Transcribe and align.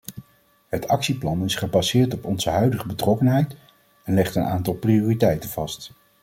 Het 0.67 0.87
actieplan 0.87 1.43
is 1.43 1.55
gebaseerd 1.55 2.13
op 2.13 2.25
onze 2.25 2.49
huidige 2.49 2.87
betrokkenheid 2.87 3.55
en 4.03 4.13
legt 4.13 4.35
een 4.35 4.43
aantal 4.45 4.73
prioriteiten 4.73 5.49
vast. 5.49 5.91